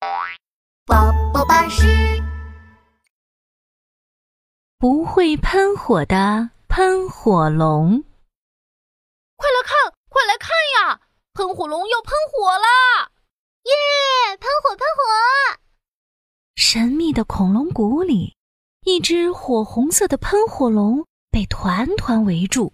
[0.00, 1.84] 宝宝巴士
[4.78, 8.02] 不会喷火的喷火龙，
[9.36, 10.48] 快来看，快来看
[10.80, 11.02] 呀！
[11.34, 13.12] 喷火龙要喷火了！
[13.64, 14.36] 耶！
[14.38, 15.60] 喷火，喷火！
[16.56, 18.34] 神秘的恐龙谷里，
[18.86, 22.72] 一只火红色的喷火龙被团团围住。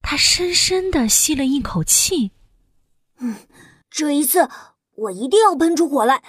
[0.00, 2.30] 它深深的吸了一口气，
[3.16, 3.34] 嗯，
[3.90, 4.48] 这一次
[4.96, 6.22] 我一定要喷出火来！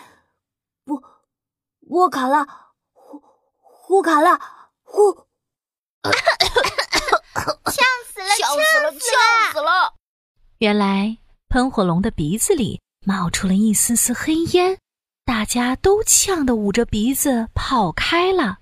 [0.84, 1.02] 不，
[1.88, 2.46] 波卡拉，
[2.92, 3.22] 呼
[3.60, 4.40] 呼卡拉，
[4.84, 5.14] 呼！
[6.04, 6.14] 呛
[8.06, 8.28] 死了！
[8.38, 8.92] 呛死了！
[8.92, 9.94] 呛死了！
[10.58, 11.18] 原来
[11.48, 14.78] 喷火龙的鼻子里冒出了一丝丝黑烟，
[15.24, 18.58] 大家都呛得捂着鼻子跑开了。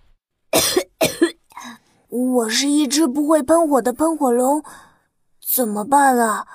[2.09, 4.63] 我是一只不会喷火的喷火龙，
[5.41, 6.47] 怎么办啊？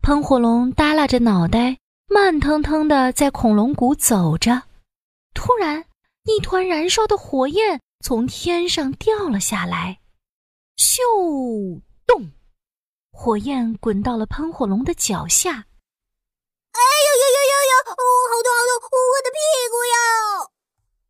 [0.00, 1.78] 喷火龙耷拉着脑袋，
[2.12, 4.64] 慢腾腾的在恐龙谷走着。
[5.32, 5.82] 突然，
[6.24, 9.98] 一团燃烧的火焰从天上掉了下来，
[10.76, 12.30] 咻动，
[13.10, 15.50] 火焰滚到了喷火龙的脚下。
[15.52, 17.72] 哎呦呦呦呦呦！
[17.92, 17.96] 哦，
[18.28, 18.90] 好痛好痛！
[18.92, 19.38] 我的屁
[19.70, 19.96] 股呀！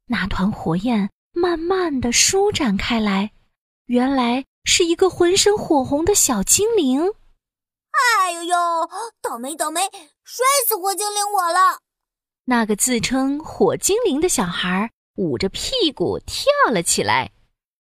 [0.06, 3.32] 那团火焰慢慢的舒展开来，
[3.86, 7.12] 原来是一个浑身火红的小精灵。
[7.92, 8.56] 哎呦呦！
[9.20, 9.82] 倒霉倒霉！
[10.24, 11.80] 摔死火精灵我了！
[12.44, 17.32] 那个自称火精灵的小孩捂着屁股跳了起来，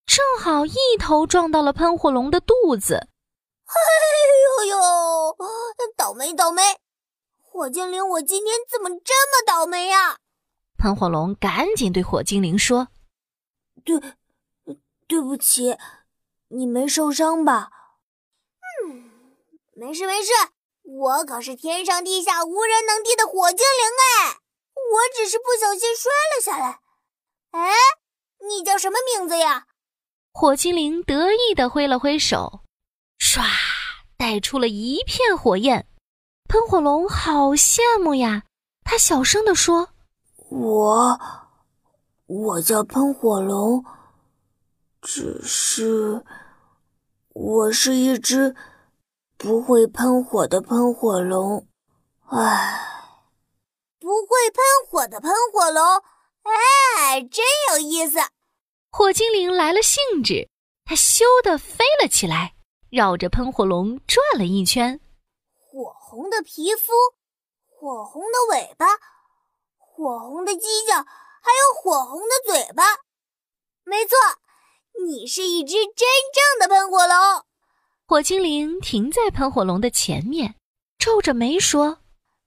[0.06, 3.09] 正好一头撞到了喷火龙的肚子。
[3.67, 5.37] 哎呦呦！
[5.97, 6.62] 倒霉倒霉！
[7.43, 10.19] 火精灵，我今天怎么这么倒霉呀？
[10.78, 12.89] 喷火龙赶紧对火精灵说
[13.84, 14.00] ：“对，
[15.06, 15.77] 对不起，
[16.48, 17.78] 你没受伤吧？”“嗯，
[19.79, 20.33] 没事没事，
[20.83, 24.41] 我可是天上地下无人能敌的火精灵哎！”
[24.75, 26.81] 我只是不小心摔了下来。
[27.53, 27.71] 哎，
[28.49, 29.67] 你叫什么名字呀？
[30.33, 32.65] 火精灵得意的挥了挥手，
[33.21, 33.44] 唰，
[34.17, 35.87] 带出了一片火焰。
[36.49, 38.43] 喷火龙好羡慕呀，
[38.83, 39.91] 他小声的说
[40.50, 41.21] ：“我，
[42.27, 43.84] 我叫喷火龙，
[45.00, 46.25] 只是
[47.28, 48.56] 我是一只
[49.38, 51.66] 不会喷火的喷火龙。”
[52.28, 52.84] 唉。
[54.00, 55.84] 不会喷火的喷火龙，
[56.43, 58.19] 哎，真有意思！
[58.91, 60.49] 火精灵来了兴致，
[60.87, 62.54] 它咻的飞了起来，
[62.91, 64.99] 绕着喷火龙转了一圈。
[65.59, 66.93] 火红的皮肤，
[67.66, 68.87] 火红的尾巴，
[69.76, 72.82] 火红的犄角，还有火红的嘴巴。
[73.84, 74.16] 没错，
[75.06, 77.44] 你是一只真正的喷火龙。
[78.10, 80.54] 火精灵停在喷火龙的前面，
[80.96, 81.98] 皱着眉说。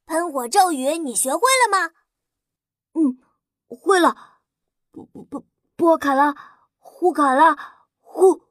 [0.07, 1.93] 喷火咒语你学会了吗？
[2.93, 3.19] 嗯，
[3.67, 4.39] 会了。
[4.89, 5.45] 波波波
[5.75, 6.33] 波卡拉，
[6.79, 7.55] 呼卡拉，
[7.99, 8.41] 呼。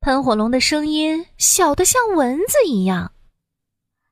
[0.00, 3.12] 喷火龙的声音小得像蚊子一样。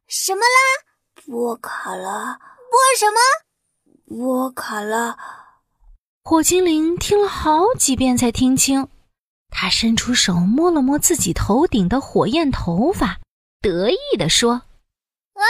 [0.06, 1.24] 什么啦？
[1.24, 2.38] 波卡拉？
[2.38, 4.18] 波什么？
[4.18, 5.16] 波卡拉。
[6.22, 8.86] 火精灵听了好几遍才听清。
[9.56, 13.20] 他伸出手摸了摸自己头顶的火焰头发，
[13.62, 14.52] 得意地说。
[14.52, 15.44] 啊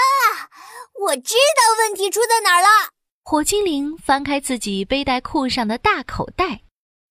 [1.07, 2.91] 我知道问题出在哪儿了。
[3.25, 6.63] 火精灵翻开自己背带裤上的大口袋，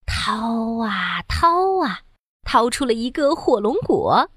[0.05, 2.01] 掏啊掏啊，
[2.43, 4.29] 掏出了一个火龙果。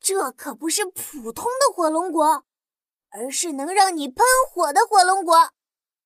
[0.00, 2.44] 这可不是普通的火龙果，
[3.10, 5.50] 而是能让你喷火的火龙果。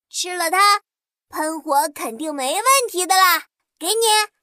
[0.09, 0.82] 吃了它，
[1.28, 3.47] 喷火肯定没问题的啦。
[3.78, 4.38] 给你。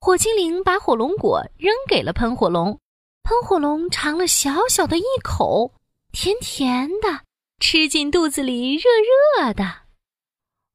[0.00, 2.78] 火精灵把火龙果扔给了喷火龙，
[3.24, 5.74] 喷火龙尝了小小的一口，
[6.12, 7.24] 甜甜的。
[7.60, 8.88] 吃进肚子里，热
[9.36, 9.64] 热的。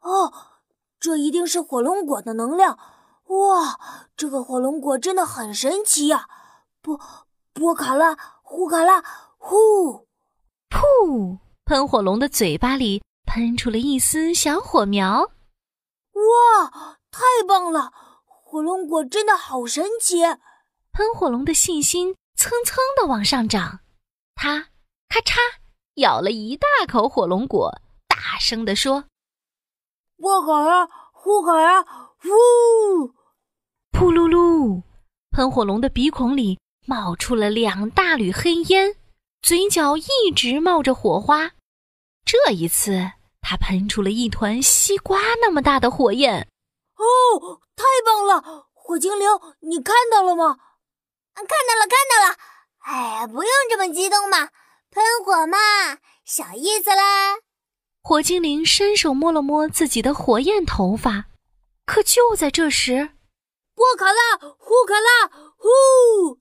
[0.01, 0.33] 哦，
[0.99, 2.77] 这一定是火龙果的能量。
[3.27, 3.79] 哇，
[4.17, 6.27] 这个火龙果真的很神奇呀！
[6.81, 6.99] 波
[7.53, 9.01] 波卡拉，呼卡拉，
[9.37, 10.05] 呼！
[10.69, 11.39] 噗！
[11.63, 15.21] 喷火龙的嘴巴里喷出了一丝小火苗。
[16.11, 17.93] 哇，太棒了！
[18.53, 20.21] 火龙果真的好神奇。
[20.91, 23.79] 喷火龙的信心蹭蹭的往上涨。
[24.35, 24.67] 它
[25.09, 25.39] 咔嚓。
[25.95, 29.05] 咬了一大口火龙果，大声地说
[30.17, 33.09] ：“我卡呀，呼卡呀，呼！”
[33.91, 34.83] 噗噜噜，
[35.31, 38.95] 喷火龙的鼻孔里冒出了两大缕黑烟，
[39.41, 41.51] 嘴角一直冒着火花。
[42.23, 43.11] 这一次，
[43.41, 46.47] 它喷出了一团西瓜那么大的火焰。
[46.97, 48.67] 哦，太棒了！
[48.73, 49.27] 火精灵，
[49.61, 50.57] 你看到了吗？
[51.33, 52.37] 看到了，看到了。
[52.79, 54.49] 哎呀，不用这么激动嘛。
[54.91, 55.57] 喷火嘛，
[56.23, 57.37] 小意思啦。
[58.01, 61.25] 火精灵伸手摸了摸自己的火焰头发，
[61.85, 63.11] 可就在这时，
[63.73, 66.39] 波卡拉，呼卡拉，呼！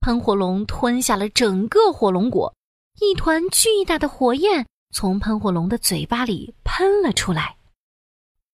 [0.00, 2.54] 喷火龙吞下了整个火龙果，
[3.00, 7.56] 一团巨大的火焰从喷火龙的嘴巴里喷了出来。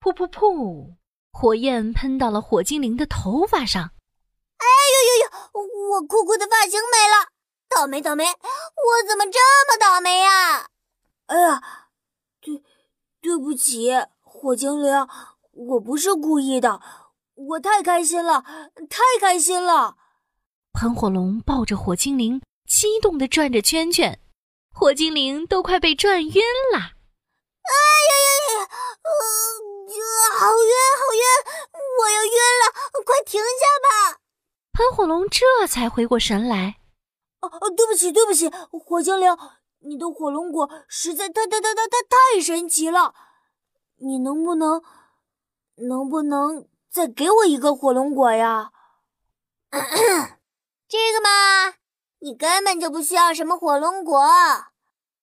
[0.00, 0.95] 噗噗噗！
[1.32, 3.90] 火焰喷到了火精灵的头发上。
[4.58, 5.31] 哎呦呦呦！
[5.93, 7.29] 我酷酷的发型没了，
[7.69, 8.25] 倒霉倒霉！
[8.25, 9.38] 我怎么这
[9.69, 10.69] 么倒霉呀？
[11.26, 11.88] 哎呀！
[12.40, 12.62] 对，
[13.20, 13.90] 对不起，
[14.20, 15.08] 火精灵，
[15.52, 16.81] 我不是故意的，
[17.35, 18.44] 我太开心了，
[18.88, 19.96] 太开心了！
[20.73, 24.20] 喷火龙抱着火精灵，激动的转着圈圈，
[24.73, 26.43] 火精灵都快被转晕
[26.73, 26.78] 了。
[26.78, 27.75] 哎
[28.08, 28.69] 呀呀呀！
[29.02, 29.12] 呃，
[29.93, 31.23] 好晕，好晕，
[31.99, 32.73] 我要晕了，
[33.05, 34.19] 快停下吧！
[34.73, 36.79] 喷火龙这才回过神来。
[37.41, 39.37] 哦哦，对不起，对不起，火精灵。
[39.81, 43.15] 你的火龙果实在太太太太太太神奇了，
[43.97, 44.81] 你能不能
[45.75, 48.71] 能不能再给我一个火龙果呀？
[50.88, 51.75] 这个嘛，
[52.21, 54.25] 你根本就不需要什么火龙果。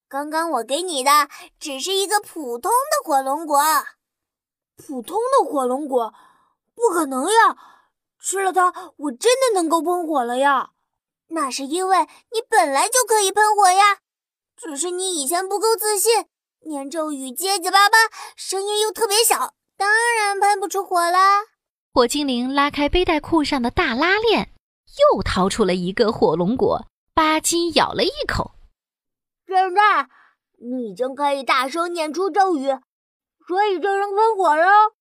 [0.08, 1.28] 刚刚我给你的
[1.58, 3.58] 只是一个普通的火龙果。
[4.86, 6.12] 普通的火龙果？
[6.74, 7.56] 不可能呀！
[8.18, 10.70] 吃了它，我真的能够喷火了呀！
[11.28, 12.00] 那是因为
[12.32, 13.98] 你本来就可以喷火呀。
[14.56, 16.26] 只是你以前不够自信，
[16.66, 17.96] 念咒语结结巴巴，
[18.36, 19.88] 声音又特别小，当
[20.18, 21.42] 然喷不出火啦。
[21.92, 24.52] 火精灵拉开背带裤上的大拉链，
[25.14, 28.52] 又掏出了一个火龙果，吧唧咬了一口。
[29.46, 30.08] 现在
[30.58, 32.68] 你已经可以大声念出咒语，
[33.50, 34.94] 所以就能喷火了。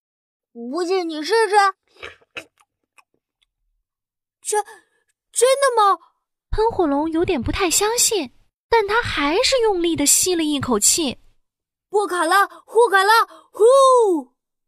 [0.72, 1.56] 不信你试试。
[4.42, 4.66] 真
[5.32, 6.00] 真的吗？
[6.50, 8.34] 喷火龙有点不太相信。
[8.68, 11.20] 但他还是用力的吸了一口气，
[11.90, 13.64] 波卡拉，呼卡拉，呼，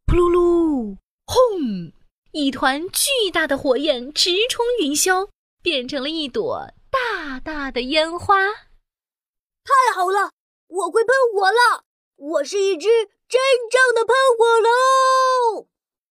[0.05, 1.93] 噗噜噜，轰！
[2.31, 5.29] 一团巨大的火焰直冲云霄，
[5.61, 8.35] 变成了一朵大大的烟花。
[8.53, 10.31] 太好了，
[10.67, 11.85] 我会喷火了！
[12.15, 12.87] 我是一只
[13.31, 13.39] 真
[13.69, 15.67] 正的喷火龙。